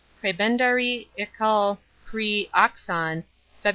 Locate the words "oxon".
2.55-3.23